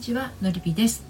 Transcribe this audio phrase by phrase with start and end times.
[0.00, 1.04] ちはのりぴです。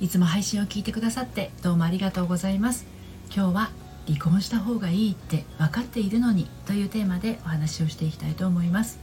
[0.00, 2.86] いつも配信を聞いてくださってどうもありがとうございます。
[3.34, 3.70] 今日は
[4.06, 9.00] 離婚した方がいいって分かっているのにというテーマでお話をしていきたいと思います。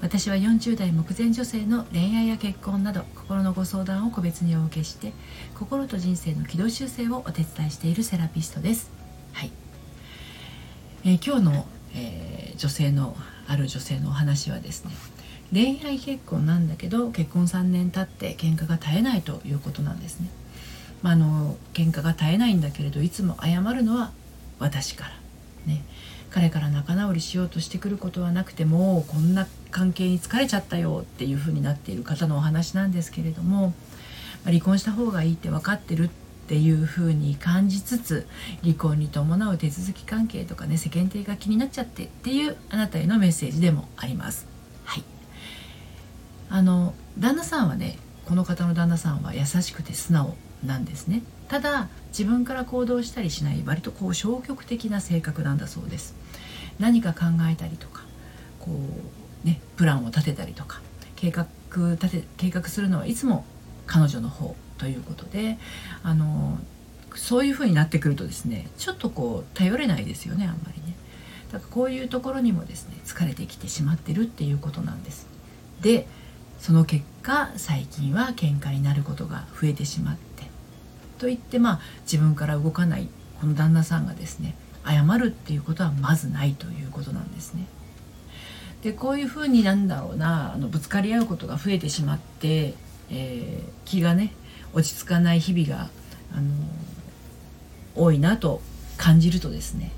[0.00, 5.12] 私は40代目前女性の恋愛や結婚など心のご相談を個別にお受けして
[5.56, 8.92] 心と人生の軌道修正をお手伝いしているセラピストです。
[9.32, 9.50] はい、
[11.04, 11.66] えー、今日の、
[11.96, 13.16] えー、女性の
[13.48, 14.92] ある女性のお話はですね
[15.52, 20.28] 恋愛結婚なんだけど結婚3年経って喧嘩が絶えないということなんですね。
[21.02, 24.12] まあ、あの喧嘩が絶えないんだけれどいつも謝るのは
[24.58, 25.22] 私から。
[25.66, 25.84] ね、
[26.30, 33.72] 彼から仲直りしようとしてくることはなくてもこんな関係に疲れちゃったよっていうふうになっている方のお話なんですけれども、ま
[34.46, 36.08] あ、離婚した方がいいって分かってるっ
[36.48, 38.26] ていうふうに感じつつ
[38.62, 44.51] 離婚に伴う手続き関係とかね世間体が気になっちゃってっていうあなたへのメッセージでもあります。
[46.52, 51.22] あの旦那さんはねこの方の旦那さんは優しくて素直なんですね。
[51.48, 56.14] ただ自分から行動したりしない割とこう消極的な性格なんだそうです。
[56.78, 58.02] 何か考えたりとか
[58.60, 58.70] こ
[59.44, 60.82] うねプランを立てたりとか
[61.16, 61.46] 計画
[61.92, 63.46] 立て計画するのはいつも
[63.86, 65.56] 彼女の方ということで
[66.02, 66.58] あの
[67.14, 70.94] そういう風になってくるとですねちょっとこう頼れないですよねあんまりね。
[71.50, 75.26] だからこういうところにもですね疲れてきてしまってるっていうことなんです。
[75.80, 76.06] で
[76.62, 80.44] その結果最近は喧嘩になることが増えてしまって
[81.18, 83.08] といってまあ自分から動かない
[83.40, 84.54] この旦那さんがですね
[84.86, 87.66] 謝るっていうことはまずないということなんですね。
[88.82, 92.74] でこういうふうになんだろうなあのぶつかり合うことが増えてしまって、
[93.10, 94.32] えー、気がね
[94.72, 95.90] 落ち着かない日々が
[96.32, 96.52] あの
[97.96, 98.60] 多いなと
[98.98, 99.90] 感じるとですね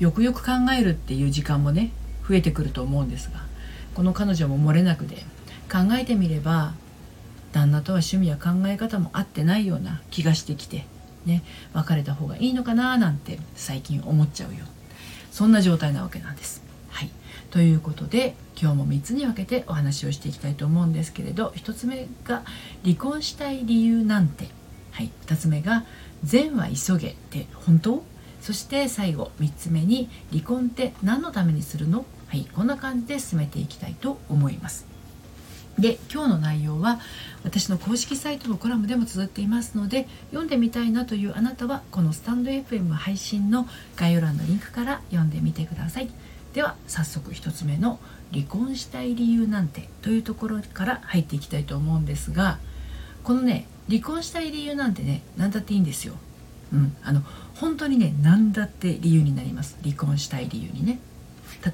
[0.00, 1.92] よくよく考えるっていう時間もね
[2.28, 3.44] 増えてくると思うんですが
[3.94, 5.24] この彼女も漏れなくで
[5.72, 6.74] 考えてみれば
[7.52, 10.84] 旦那とは趣味や考え方も合ってないような気がしてきて
[11.24, 14.66] ね別れた方がいいのかななんて最近思っちゃうよ。
[15.30, 16.62] そんな状態なわけなんです。
[16.90, 17.10] はい、
[17.50, 22.42] ということで今日も3つに分けてお話をしていきたいと思うんですけれど1つ目が
[22.84, 24.48] 離婚したい理由なんて、
[24.90, 25.86] はい、2つ目が
[26.22, 28.04] 善は急げって本当？
[28.42, 32.04] そして最後3つ目に離婚って何のためにするの？
[32.28, 32.46] はい。
[32.54, 34.91] こんな感じで進めていきたいと思います。
[35.78, 37.00] で今日の内容は
[37.44, 43.66] 私の公式サイトのコラムでも綴っていますので読んでみたいなというあなたはこのスタンド FM 配信の
[43.96, 46.10] 概要欄のリンクから読んでみてください。
[46.52, 47.98] では早速1つ目の
[48.30, 52.58] 「離婚したい理由なんて」というところから入っていきたいと思うんですが
[53.24, 56.14] このね離婚したい理由なんてね何だっていいんですよ。
[56.72, 57.22] うん、あの
[57.54, 59.76] 本当にね何だって理由になります。
[59.82, 61.00] 離婚したい理由にね。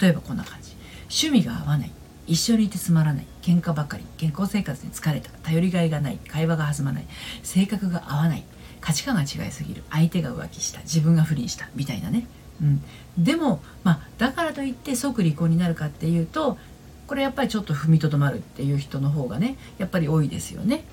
[0.00, 0.72] 例えばこんな感じ。
[1.02, 1.90] 趣味が合わない。
[2.28, 3.26] 一緒にいてつまらない。
[3.42, 4.04] 喧嘩ばかり。
[4.16, 5.30] 健康生活に疲れた。
[5.42, 6.18] 頼りがいがない。
[6.28, 7.04] 会話が弾まない。
[7.42, 8.44] 性格が合わない。
[8.80, 9.82] 価値観が違いすぎる。
[9.90, 10.80] 相手が浮気した。
[10.82, 11.68] 自分が不倫した。
[11.74, 12.26] みたいなね、
[12.60, 12.82] うん、
[13.16, 16.58] でも、まあ、だからといって即離婚になるかっていうと
[17.06, 20.84] これやっぱりちょっと踏みとどまるっていう人の方がねやっぱり多いですよね。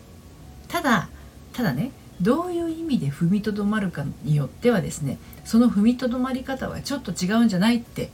[0.67, 1.09] ただ
[1.53, 1.91] ただね
[2.21, 8.09] どういう意味で踏みとどまるかによってはですねその踏みとどまり方はちょっと違うんじゃないって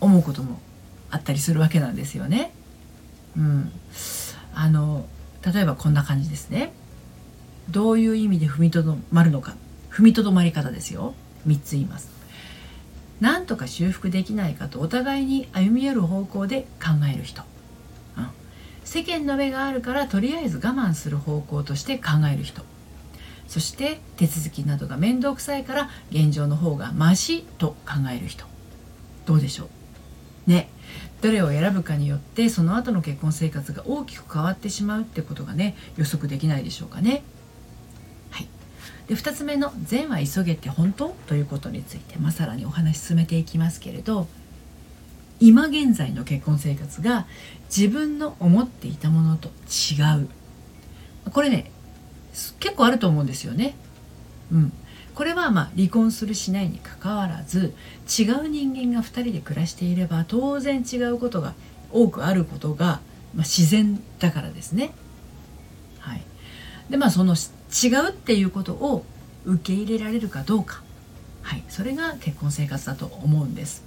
[0.00, 0.60] 思うことも
[1.10, 2.52] あったりするわけなんですよね。
[3.36, 3.72] うん、
[4.54, 5.06] あの
[5.44, 6.72] 例えばこんな感じですね。
[7.68, 9.54] どういう意味で踏みとどまるのか。
[9.90, 11.14] 踏みとどまり方ですよ。
[11.46, 12.10] 3つ言います。
[13.20, 17.42] なんとか修復できないかとお互いに歩み寄る方向で考える人、
[18.16, 18.28] うん、
[18.82, 22.62] 世間の目があるからとりあえず我慢する方向として考える人。
[23.46, 28.46] そして手続きなどが面倒くさいから現状の方がマシと考える人。
[29.26, 29.68] どうでしょう？
[30.50, 30.68] ね
[31.22, 37.22] どれを選ぶかによってその後の結婚生活が大きく変わってしまうってことがね予測できないでしょうかね。
[38.30, 38.48] はい、
[39.06, 44.28] で2つ目の「善は急げって本当?」ということについて、ま、さらにお話し進めていきますけれど
[45.38, 47.26] 今現在の結婚生活が
[47.74, 50.28] 自分の思っていたものと違う
[51.30, 51.70] これね
[52.58, 53.74] 結構あると思うんですよね。
[54.52, 54.72] うん、
[55.20, 57.74] これはまあ離婚するしないにかかわらず
[58.08, 61.52] 違う人間が2人で暮らしていれば当然違うことが
[61.92, 63.02] 多くあることが、
[63.34, 64.92] まあ、自然だからですね。
[65.98, 66.22] はい、
[66.88, 69.04] でまあその違うっていうことを
[69.44, 70.82] 受け入れられるかどうか、
[71.42, 73.84] はい、それが結婚生活だと思うんです。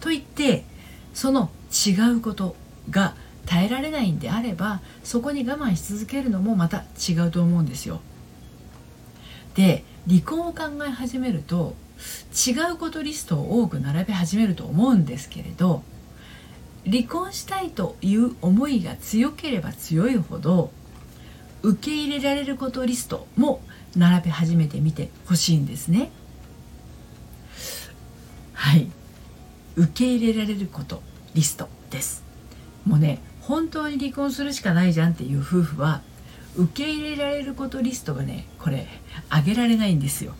[0.00, 0.64] と言って
[1.12, 2.56] その違うこと
[2.88, 3.14] が
[3.44, 8.00] 耐えられないんであればそこに我慢し続けるのもまた違うと思うんですよ。
[9.54, 11.76] で離婚を考え始めると
[12.34, 15.84] 違うことリストを多く並べ始めると思うんですけれど
[16.84, 20.72] 離婚したいという思いが強ければ強いほど
[21.62, 23.62] 受け入れられることリストも
[23.96, 26.10] 並べ始めてみてほしいんですね。
[28.54, 28.88] はい。
[29.76, 31.02] 受け入れられること
[31.34, 32.24] リストです。
[32.86, 36.02] もうね本当に離婚するしかないじゃんっていう夫婦は
[36.56, 38.86] 受け入れられることリストがねこれ
[39.30, 40.34] 上げられないんですよ。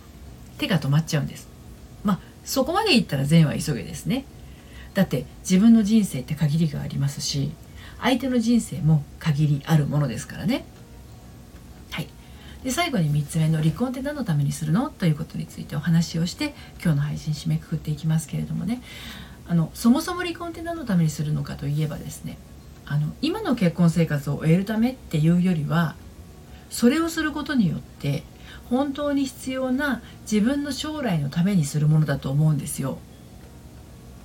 [0.59, 1.49] 手が止まっちゃうんです。
[2.05, 4.25] まあそこまでいったら善は急げですね。
[4.95, 7.53] だって自分の人生って限りがありますし
[8.01, 10.65] 相手の人生も限りあるものですからね。
[11.91, 12.09] はい。
[12.65, 14.91] で最後に3つ目の離婚って何のためにするの？
[14.91, 18.83] ということについてお話をして今日の配信締めくくっていきますけれどもね。
[19.47, 22.39] あのそもそも離婚って何のためにするのかといえばですね
[22.91, 25.95] あの今の結婚生活を終えるためっていうよりは
[26.71, 28.25] それをすることによって
[28.69, 32.99] 本当に必要な自分の将来のためにするものだと思うんですよ。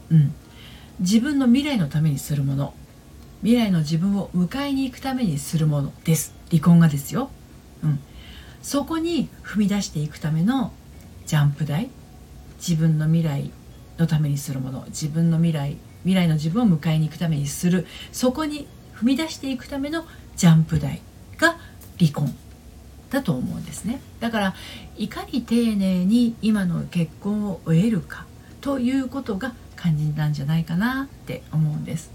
[0.10, 0.34] うん、
[1.00, 2.74] 自分の未来のためにするもの。
[3.42, 6.34] 未来の自分を迎えに行くためにするものです。
[6.50, 7.30] 離婚がですよ、
[7.84, 8.00] うん、
[8.64, 10.74] そこに踏み出していくための
[11.28, 11.90] ジャンプ台。
[12.58, 13.52] 自分の未来
[14.00, 14.86] のためにするもの。
[14.88, 17.86] 自分の未来未来の自分を迎えに行くためにする。
[18.13, 20.06] そこに踏み出していくための
[20.38, 21.02] ジャンプ台
[21.38, 21.57] が
[22.00, 22.34] 離婚。
[23.12, 24.02] だと思うんですね。
[24.19, 24.56] だから
[24.98, 28.25] いかに丁寧に今の結婚を終えるか。
[28.62, 32.10] ということが肝心なんじゃないかなって思うんです、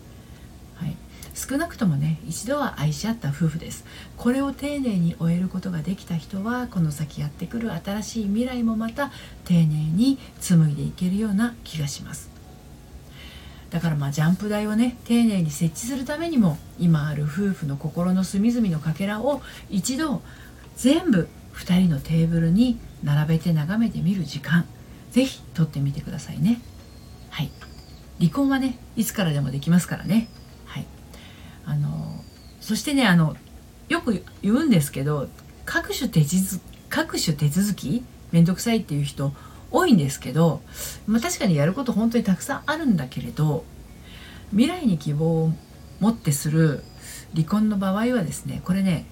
[0.74, 0.96] はい、
[1.34, 3.84] 少なくともね一度は愛し合った夫婦です。
[4.16, 9.12] これを丁寧に終えることができた人はこの先やってくる新しい未来もまた
[9.44, 12.29] 丁寧に紡いでいけるような気がします。
[13.70, 20.22] だからまあジャンプ台をね丁寧に設置するためにも今ある夫婦の心の隅々のかけらを一度
[20.76, 24.66] 全部2人のテーブルに並べて眺めてみる時間。
[25.10, 26.60] 是非取ってみてくださいね。
[27.30, 27.50] はい。
[28.18, 30.28] 離婚はねいつからでもできますからね。
[30.66, 30.86] はい。
[31.66, 32.22] あの
[32.60, 33.36] そしてねあの
[33.88, 35.28] よく言うんですけど
[35.64, 39.32] 各種手続各種手続きめんどくさいっていう人
[39.70, 40.60] 多いんですけど、
[41.06, 43.64] まあ、確かにやること本当にたくさんあるんだけれど
[44.50, 45.52] 未来に希望を
[46.00, 46.82] 持ってする
[47.34, 49.06] 離婚の場合はですねこれね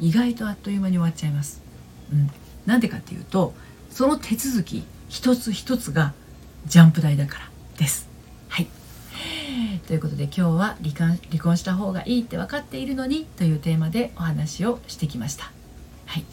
[0.00, 1.62] 意外とあっという間に終わっちゃいます。
[2.10, 2.30] うん、
[2.64, 3.54] なんでかっていうと
[3.90, 6.14] その手続き一つ一つが
[6.66, 8.08] ジャンプ台だからです。
[8.48, 8.68] はい
[9.86, 15.50] ということで今日は離婚離婚した方がいいって分かっているのにというテーマでお話をしてきました。
[16.06, 16.24] はい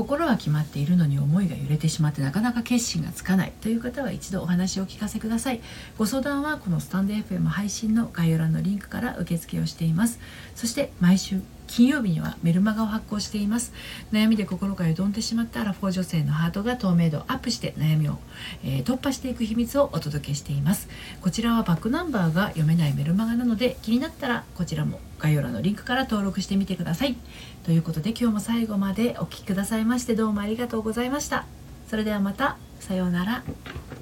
[0.00, 3.52] 心は決まっているのに思いが揺れてしまってなかなか決心がつかない。
[3.60, 5.60] という方は一度お話を聞かせください。
[5.98, 10.18] ご相談はこのスタンド FM 配信の概要欄のリンクから受付をしています。
[10.54, 13.74] そして毎週金曜日にはメルマガを発行しています。
[14.10, 18.16] 悩みで心がよどんでしまったアラフォー女性のハートが透明度アップして悩みを、
[18.64, 20.88] えー、突破していく秘密をお届けしています。
[21.20, 27.16] こちらはバックナンバーが読めないメルマガなので気になったらこちらも概要欄のリンクから登録してみてください。
[27.64, 31.44] ということで今日も最後までお聴きくださいましてどうもありがとうございました。
[31.88, 32.56] それではまた。
[32.80, 33.99] さようなら。